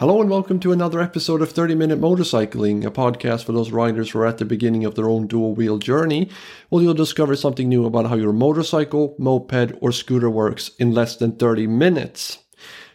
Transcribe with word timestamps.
Hello 0.00 0.18
and 0.22 0.30
welcome 0.30 0.58
to 0.60 0.72
another 0.72 0.98
episode 0.98 1.42
of 1.42 1.50
30 1.50 1.74
Minute 1.74 2.00
Motorcycling, 2.00 2.86
a 2.86 2.90
podcast 2.90 3.44
for 3.44 3.52
those 3.52 3.70
riders 3.70 4.08
who 4.08 4.20
are 4.20 4.26
at 4.26 4.38
the 4.38 4.46
beginning 4.46 4.86
of 4.86 4.94
their 4.94 5.10
own 5.10 5.26
dual 5.26 5.54
wheel 5.54 5.76
journey. 5.76 6.30
Well, 6.70 6.80
you'll 6.82 6.94
discover 6.94 7.36
something 7.36 7.68
new 7.68 7.84
about 7.84 8.06
how 8.06 8.14
your 8.14 8.32
motorcycle, 8.32 9.14
moped, 9.18 9.74
or 9.82 9.92
scooter 9.92 10.30
works 10.30 10.70
in 10.78 10.94
less 10.94 11.16
than 11.16 11.32
30 11.32 11.66
minutes. 11.66 12.38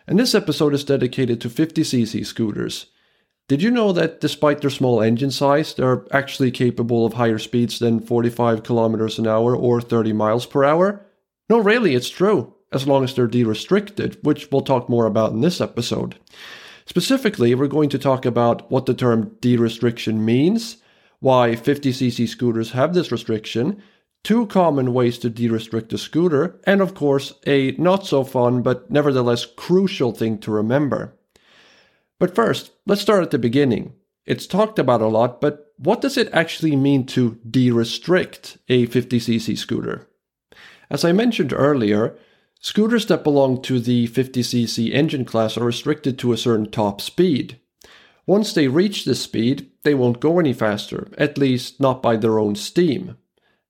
And 0.07 0.17
this 0.17 0.33
episode 0.33 0.73
is 0.73 0.83
dedicated 0.83 1.39
to 1.41 1.47
50cc 1.47 2.25
scooters. 2.25 2.87
Did 3.47 3.61
you 3.61 3.69
know 3.69 3.91
that 3.91 4.19
despite 4.19 4.61
their 4.61 4.71
small 4.71 4.99
engine 4.99 5.29
size, 5.29 5.75
they're 5.75 6.07
actually 6.11 6.49
capable 6.49 7.05
of 7.05 7.13
higher 7.13 7.37
speeds 7.37 7.77
than 7.77 7.99
45 7.99 8.63
kilometers 8.63 9.19
an 9.19 9.27
hour 9.27 9.55
or 9.55 9.79
30 9.79 10.11
miles 10.13 10.47
per 10.47 10.63
hour? 10.63 11.05
No, 11.51 11.59
really, 11.59 11.93
it's 11.93 12.09
true, 12.09 12.55
as 12.71 12.87
long 12.87 13.03
as 13.03 13.13
they're 13.13 13.27
de-restricted, 13.27 14.17
which 14.23 14.49
we'll 14.51 14.61
talk 14.61 14.89
more 14.89 15.05
about 15.05 15.33
in 15.33 15.41
this 15.41 15.61
episode. 15.61 16.15
Specifically, 16.85 17.55
we're 17.55 17.67
going 17.67 17.89
to 17.89 17.99
talk 17.99 18.25
about 18.25 18.69
what 18.71 18.85
the 18.85 18.93
term 18.93 19.35
de-restriction 19.41 20.23
means, 20.23 20.77
why 21.19 21.51
50cc 21.51 22.27
scooters 22.27 22.71
have 22.71 22.93
this 22.93 23.11
restriction, 23.11 23.81
two 24.23 24.45
common 24.47 24.93
ways 24.93 25.17
to 25.19 25.29
de-restrict 25.29 25.91
a 25.93 25.97
scooter, 25.97 26.59
and 26.65 26.81
of 26.81 26.93
course, 26.93 27.33
a 27.47 27.71
not 27.73 28.05
so 28.05 28.23
fun 28.23 28.61
but 28.61 28.89
nevertheless 28.91 29.45
crucial 29.45 30.11
thing 30.11 30.37
to 30.39 30.51
remember. 30.51 31.15
But 32.19 32.35
first, 32.35 32.71
let's 32.85 33.01
start 33.01 33.23
at 33.23 33.31
the 33.31 33.39
beginning. 33.39 33.93
It's 34.25 34.47
talked 34.47 34.79
about 34.79 35.01
a 35.01 35.07
lot, 35.07 35.41
but 35.41 35.73
what 35.77 36.01
does 36.01 36.17
it 36.17 36.29
actually 36.33 36.75
mean 36.75 37.05
to 37.07 37.39
de-restrict 37.49 38.57
a 38.69 38.87
50cc 38.87 39.57
scooter? 39.57 40.07
As 40.89 41.03
I 41.03 41.11
mentioned 41.11 41.53
earlier, 41.53 42.17
Scooters 42.65 43.05
that 43.05 43.23
belong 43.23 43.61
to 43.61 43.79
the 43.79 44.07
50cc 44.07 44.91
engine 44.91 45.23
class 45.23 45.55
are 45.55 45.65
restricted 45.65 46.17
to 46.17 46.33
a 46.33 46.37
certain 46.37 46.65
top 46.65 46.99
speed. 46.99 47.59
Once 48.25 48.53
they 48.53 48.67
reach 48.67 49.05
this 49.05 49.21
speed, 49.21 49.69
they 49.83 49.93
won't 49.93 50.19
go 50.19 50.39
any 50.39 50.51
faster, 50.51 51.11
at 51.15 51.37
least 51.37 51.79
not 51.79 52.01
by 52.01 52.17
their 52.17 52.39
own 52.39 52.55
steam. 52.55 53.17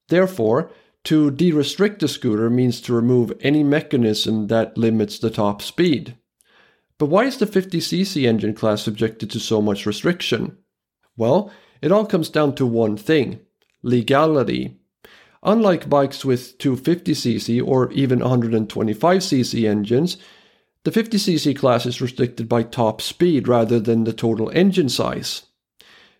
Therefore, 0.07 0.71
to 1.03 1.29
de-restrict 1.29 2.03
a 2.03 2.07
scooter 2.07 2.49
means 2.49 2.79
to 2.79 2.93
remove 2.93 3.37
any 3.41 3.63
mechanism 3.63 4.47
that 4.47 4.77
limits 4.77 5.19
the 5.19 5.29
top 5.29 5.61
speed. 5.61 6.15
But 6.97 7.07
why 7.07 7.25
is 7.25 7.35
the 7.35 7.47
50cc 7.47 8.25
engine 8.25 8.53
class 8.53 8.81
subjected 8.83 9.29
to 9.31 9.41
so 9.41 9.61
much 9.61 9.85
restriction? 9.85 10.57
Well, 11.17 11.51
it 11.81 11.91
all 11.91 12.05
comes 12.05 12.29
down 12.29 12.55
to 12.55 12.65
one 12.65 12.95
thing 12.95 13.41
legality. 13.83 14.79
Unlike 15.45 15.89
bikes 15.89 16.25
with 16.25 16.57
250cc 16.57 17.65
or 17.65 17.91
even 17.91 18.19
125cc 18.19 19.69
engines, 19.69 20.17
the 20.83 20.91
50cc 20.91 21.55
class 21.55 21.85
is 21.85 22.01
restricted 22.01 22.49
by 22.49 22.63
top 22.63 22.99
speed 22.99 23.47
rather 23.47 23.79
than 23.79 24.03
the 24.03 24.13
total 24.13 24.49
engine 24.49 24.89
size. 24.89 25.43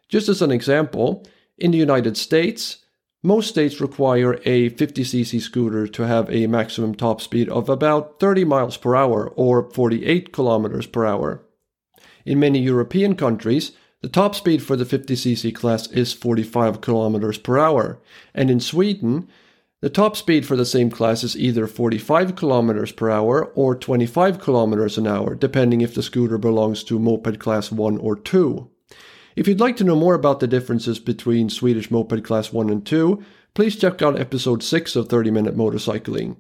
Just 0.09 0.29
as 0.29 0.43
an 0.43 0.51
example, 0.51 1.25
in 1.57 1.71
the 1.71 1.77
United 1.77 2.17
States, 2.17 2.85
most 3.23 3.49
states 3.49 3.81
require 3.81 4.35
a 4.45 4.69
50cc 4.69 5.41
scooter 5.41 5.87
to 5.87 6.03
have 6.05 6.29
a 6.29 6.45
maximum 6.45 6.93
top 6.93 7.19
speed 7.19 7.49
of 7.49 7.67
about 7.67 8.19
30 8.19 8.45
miles 8.45 8.77
per 8.77 8.95
hour 8.95 9.29
or 9.29 9.71
48 9.71 10.31
kilometers 10.31 10.85
per 10.85 11.03
hour. 11.03 11.43
In 12.25 12.39
many 12.39 12.59
European 12.59 13.15
countries, 13.15 13.71
the 14.05 14.09
top 14.09 14.35
speed 14.35 14.61
for 14.61 14.75
the 14.75 14.85
50cc 14.85 15.55
class 15.55 15.87
is 15.87 16.13
45 16.13 16.79
km 16.79 17.41
per 17.41 17.57
hour, 17.57 17.97
and 18.35 18.51
in 18.51 18.59
Sweden, 18.59 19.27
the 19.81 19.89
top 19.89 20.15
speed 20.15 20.45
for 20.45 20.55
the 20.55 20.63
same 20.63 20.91
class 20.91 21.23
is 21.23 21.35
either 21.35 21.65
45 21.65 22.35
km 22.35 22.95
per 22.95 23.09
hour 23.09 23.45
or 23.55 23.75
25 23.75 24.37
km 24.37 24.97
an 24.99 25.07
hour, 25.07 25.33
depending 25.33 25.81
if 25.81 25.95
the 25.95 26.03
scooter 26.03 26.37
belongs 26.37 26.83
to 26.83 26.99
moped 26.99 27.39
class 27.39 27.71
1 27.71 27.97
or 27.97 28.15
2. 28.15 28.69
If 29.35 29.47
you'd 29.47 29.59
like 29.59 29.77
to 29.77 29.83
know 29.83 29.95
more 29.95 30.13
about 30.13 30.39
the 30.39 30.45
differences 30.45 30.99
between 30.99 31.49
Swedish 31.49 31.89
moped 31.89 32.23
class 32.23 32.53
1 32.53 32.69
and 32.69 32.85
2, 32.85 33.23
please 33.55 33.75
check 33.75 34.03
out 34.03 34.19
episode 34.19 34.61
6 34.61 34.95
of 34.95 35.09
30 35.09 35.31
Minute 35.31 35.57
Motorcycling. 35.57 36.37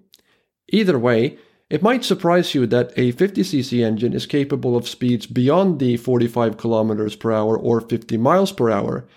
Either 0.67 0.99
way, 0.99 1.39
it 1.69 1.81
might 1.81 2.03
surprise 2.03 2.53
you 2.53 2.67
that 2.67 2.91
a 2.95 3.11
50cc 3.13 3.83
engine 3.83 4.13
is 4.13 4.27
capable 4.27 4.77
of 4.77 4.87
speeds 4.87 5.25
beyond 5.25 5.79
the 5.79 5.97
45 5.97 6.57
km 6.57 7.19
per 7.19 7.31
hour 7.31 7.57
or 7.57 7.81
50 7.81 8.17
miles 8.17 8.51
per 8.51 8.69
hour. 8.69 9.07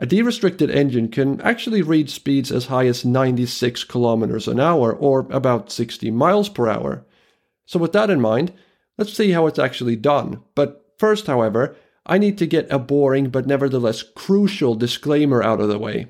A 0.00 0.06
de-restricted 0.06 0.68
engine 0.68 1.08
can 1.08 1.40
actually 1.42 1.80
reach 1.80 2.10
speeds 2.10 2.50
as 2.50 2.66
high 2.66 2.86
as 2.86 3.04
96 3.04 3.84
km 3.84 4.48
an 4.48 4.58
hour 4.58 4.92
or 4.92 5.20
about 5.30 5.70
60 5.70 6.10
miles 6.10 6.48
per 6.48 6.68
hour. 6.68 7.04
So 7.66 7.78
with 7.78 7.92
that 7.92 8.10
in 8.10 8.20
mind, 8.20 8.52
let's 8.98 9.12
see 9.12 9.30
how 9.30 9.46
it's 9.46 9.60
actually 9.60 9.94
done. 9.94 10.42
But 10.56 10.94
first, 10.98 11.28
however, 11.28 11.76
I 12.04 12.18
need 12.18 12.36
to 12.38 12.46
get 12.46 12.66
a 12.72 12.80
boring 12.80 13.30
but 13.30 13.46
nevertheless 13.46 14.02
crucial 14.02 14.74
disclaimer 14.74 15.40
out 15.40 15.60
of 15.60 15.68
the 15.68 15.78
way. 15.78 16.08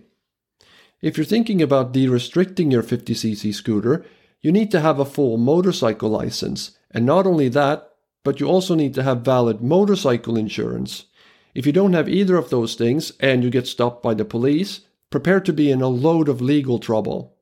If 1.03 1.19
you're 1.19 1.27
thinking 1.27 1.61
about 1.61 1.93
de-restricting 1.93 2.71
your 2.71 2.83
50cc 2.83 3.53
scooter, 3.53 4.07
you 4.43 4.53
need 4.53 4.71
to 4.73 4.81
have 4.81 4.99
a 4.99 5.05
full 5.05 5.39
motorcycle 5.39 6.11
license. 6.11 6.77
And 6.91 7.07
not 7.07 7.27
only 7.27 7.49
that, 7.49 7.89
but 8.25 8.41
you 8.41 8.47
also 8.47 8.75
need 8.75 8.95
to 8.95 9.03
have 9.03 9.23
valid 9.23 9.63
motorcycle 9.63 10.37
insurance. 10.37 11.07
If 11.55 11.67
you 11.67 11.73
don't 11.73 11.93
have 11.93 12.09
either 12.09 12.37
of 12.37 12.51
those 12.51 12.75
things 12.75 13.13
and 13.21 13.43
you 13.43 13.51
get 13.51 13.67
stopped 13.67 14.03
by 14.03 14.15
the 14.15 14.25
police, 14.25 14.81
prepare 15.11 15.41
to 15.41 15.53
be 15.53 15.71
in 15.71 15.81
a 15.81 15.89
load 15.89 16.29
of 16.29 16.41
legal 16.41 16.79
trouble. 16.79 17.37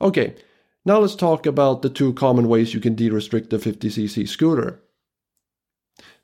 Okay, 0.00 0.34
now 0.84 0.98
let's 0.98 1.14
talk 1.14 1.46
about 1.46 1.82
the 1.82 1.90
two 1.90 2.12
common 2.14 2.48
ways 2.48 2.74
you 2.74 2.80
can 2.80 2.94
de-restrict 2.94 3.52
a 3.52 3.58
50cc 3.58 4.28
scooter. 4.28 4.80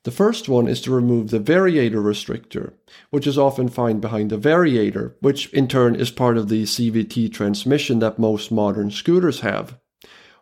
The 0.03 0.11
first 0.11 0.49
one 0.49 0.67
is 0.67 0.81
to 0.81 0.91
remove 0.91 1.29
the 1.29 1.39
variator 1.39 2.01
restrictor, 2.01 2.73
which 3.11 3.27
is 3.27 3.37
often 3.37 3.69
found 3.69 4.01
behind 4.01 4.31
the 4.31 4.37
variator, 4.37 5.13
which 5.19 5.53
in 5.53 5.67
turn 5.67 5.95
is 5.95 6.09
part 6.09 6.37
of 6.37 6.49
the 6.49 6.63
CVT 6.63 7.31
transmission 7.31 7.99
that 7.99 8.17
most 8.17 8.51
modern 8.51 8.89
scooters 8.89 9.41
have. 9.41 9.77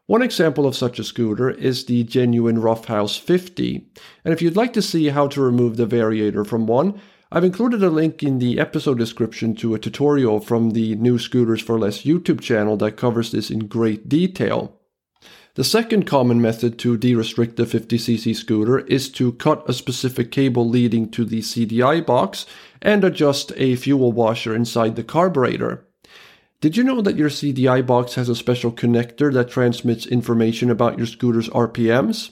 One 0.10 0.24
example 0.24 0.66
of 0.66 0.76
such 0.76 0.98
a 0.98 1.04
scooter 1.04 1.52
is 1.52 1.86
the 1.86 2.04
genuine 2.04 2.60
Roughhouse 2.60 3.16
50. 3.16 3.86
And 4.26 4.34
if 4.34 4.42
you'd 4.42 4.56
like 4.56 4.74
to 4.74 4.82
see 4.82 5.10
how 5.10 5.28
to 5.28 5.40
remove 5.40 5.78
the 5.78 5.86
variator 5.86 6.44
from 6.48 6.66
one, 6.66 7.00
I've 7.32 7.44
included 7.44 7.84
a 7.84 7.92
link 7.92 8.24
in 8.24 8.40
the 8.40 8.60
episode 8.60 8.98
description 8.98 9.54
to 9.58 9.76
a 9.76 9.80
tutorial 9.80 10.40
from 10.40 10.72
the 10.72 10.96
New 10.96 11.20
Scooters 11.20 11.62
for 11.62 11.78
Less 11.78 12.02
YouTube 12.06 12.42
channel 12.42 12.76
that 12.78 12.98
covers 12.98 13.32
this 13.32 13.52
in 13.52 13.68
great 13.68 14.10
detail. 14.10 14.80
The 15.54 15.64
second 15.64 16.08
common 16.08 16.42
method 16.42 16.80
to 16.80 16.98
de-restrict 16.98 17.58
the 17.58 17.66
50cc 17.66 18.36
scooter 18.36 18.80
is 18.80 19.10
to 19.12 19.34
cut 19.34 19.70
a 19.70 19.74
specific 19.74 20.32
cable 20.32 20.68
leading 20.68 21.12
to 21.12 21.24
the 21.24 21.42
CDI 21.42 22.04
box 22.04 22.48
and 22.82 23.04
adjust 23.04 23.52
a 23.58 23.76
fuel 23.76 24.12
washer 24.12 24.56
inside 24.56 24.96
the 24.96 25.04
carburetor. 25.04 25.86
Did 26.62 26.76
you 26.76 26.84
know 26.84 27.02
that 27.02 27.16
your 27.16 27.30
CDI 27.30 27.86
box 27.86 28.16
has 28.16 28.28
a 28.28 28.36
special 28.36 28.72
connector 28.72 29.32
that 29.34 29.50
transmits 29.50 30.06
information 30.06 30.70
about 30.70 30.98
your 30.98 31.08
scooter's 31.08 31.48
RPMs? 31.50 32.32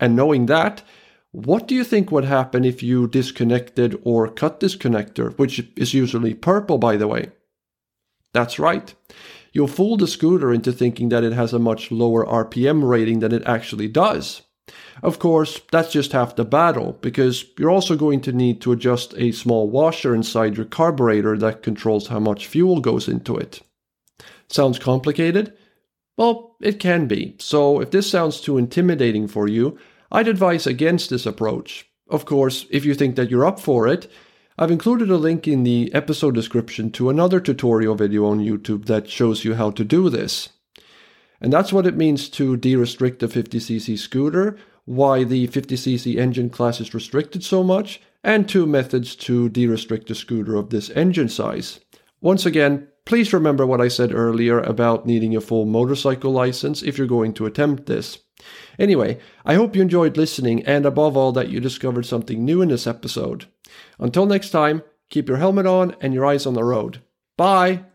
And 0.00 0.16
knowing 0.16 0.46
that, 0.46 0.82
what 1.30 1.68
do 1.68 1.74
you 1.76 1.84
think 1.84 2.10
would 2.10 2.24
happen 2.24 2.64
if 2.64 2.82
you 2.82 3.06
disconnected 3.06 4.00
or 4.02 4.26
cut 4.26 4.58
this 4.58 4.76
connector, 4.76 5.38
which 5.38 5.64
is 5.76 5.94
usually 5.94 6.34
purple, 6.34 6.76
by 6.76 6.96
the 6.96 7.06
way? 7.06 7.30
That's 8.32 8.58
right. 8.58 8.92
You'll 9.52 9.68
fool 9.68 9.96
the 9.96 10.08
scooter 10.08 10.52
into 10.52 10.72
thinking 10.72 11.10
that 11.10 11.22
it 11.22 11.32
has 11.32 11.52
a 11.52 11.58
much 11.60 11.92
lower 11.92 12.26
RPM 12.26 12.88
rating 12.88 13.20
than 13.20 13.32
it 13.32 13.46
actually 13.46 13.86
does. 13.86 14.42
Of 15.02 15.18
course, 15.18 15.60
that's 15.70 15.92
just 15.92 16.12
half 16.12 16.36
the 16.36 16.44
battle, 16.44 16.98
because 17.00 17.44
you're 17.58 17.70
also 17.70 17.96
going 17.96 18.20
to 18.22 18.32
need 18.32 18.60
to 18.60 18.72
adjust 18.72 19.14
a 19.16 19.32
small 19.32 19.68
washer 19.68 20.14
inside 20.14 20.56
your 20.56 20.66
carburetor 20.66 21.36
that 21.38 21.62
controls 21.62 22.08
how 22.08 22.20
much 22.20 22.46
fuel 22.46 22.80
goes 22.80 23.08
into 23.08 23.36
it. 23.36 23.60
Sounds 24.48 24.78
complicated? 24.78 25.54
Well, 26.16 26.56
it 26.60 26.78
can 26.78 27.08
be, 27.08 27.36
so 27.38 27.80
if 27.80 27.90
this 27.90 28.10
sounds 28.10 28.40
too 28.40 28.58
intimidating 28.58 29.26
for 29.26 29.48
you, 29.48 29.78
I'd 30.10 30.28
advise 30.28 30.66
against 30.66 31.08
this 31.08 31.24
approach. 31.24 31.86
Of 32.08 32.26
course, 32.26 32.66
if 32.70 32.84
you 32.84 32.94
think 32.94 33.16
that 33.16 33.30
you're 33.30 33.46
up 33.46 33.58
for 33.58 33.88
it, 33.88 34.10
I've 34.58 34.70
included 34.70 35.10
a 35.10 35.16
link 35.16 35.48
in 35.48 35.64
the 35.64 35.92
episode 35.94 36.34
description 36.34 36.90
to 36.92 37.08
another 37.08 37.40
tutorial 37.40 37.94
video 37.94 38.26
on 38.26 38.40
YouTube 38.40 38.84
that 38.84 39.08
shows 39.08 39.44
you 39.44 39.54
how 39.54 39.70
to 39.70 39.82
do 39.82 40.10
this. 40.10 40.50
And 41.42 41.52
that's 41.52 41.72
what 41.72 41.86
it 41.86 41.96
means 41.96 42.28
to 42.30 42.56
de-restrict 42.56 43.18
the 43.18 43.26
50cc 43.26 43.98
scooter, 43.98 44.56
why 44.84 45.24
the 45.24 45.48
50cc 45.48 46.16
engine 46.16 46.48
class 46.48 46.80
is 46.80 46.94
restricted 46.94 47.44
so 47.44 47.62
much, 47.64 48.00
and 48.22 48.48
two 48.48 48.64
methods 48.64 49.16
to 49.16 49.48
de-restrict 49.48 50.08
a 50.10 50.14
scooter 50.14 50.54
of 50.54 50.70
this 50.70 50.88
engine 50.90 51.28
size. 51.28 51.80
Once 52.20 52.46
again, 52.46 52.86
please 53.04 53.32
remember 53.32 53.66
what 53.66 53.80
I 53.80 53.88
said 53.88 54.14
earlier 54.14 54.60
about 54.60 55.04
needing 55.04 55.34
a 55.34 55.40
full 55.40 55.66
motorcycle 55.66 56.30
license 56.30 56.82
if 56.82 56.96
you're 56.96 57.08
going 57.08 57.34
to 57.34 57.46
attempt 57.46 57.86
this. 57.86 58.18
Anyway, 58.78 59.18
I 59.44 59.54
hope 59.54 59.74
you 59.74 59.82
enjoyed 59.82 60.16
listening 60.16 60.64
and 60.64 60.86
above 60.86 61.16
all 61.16 61.32
that 61.32 61.48
you 61.48 61.58
discovered 61.58 62.06
something 62.06 62.44
new 62.44 62.62
in 62.62 62.68
this 62.68 62.86
episode. 62.86 63.46
Until 63.98 64.26
next 64.26 64.50
time, 64.50 64.82
keep 65.10 65.28
your 65.28 65.38
helmet 65.38 65.66
on 65.66 65.96
and 66.00 66.14
your 66.14 66.24
eyes 66.24 66.46
on 66.46 66.54
the 66.54 66.64
road. 66.64 67.02
Bye! 67.36 67.91